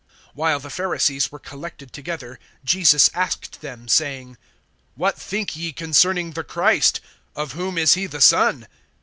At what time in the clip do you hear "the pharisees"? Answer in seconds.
0.63-1.31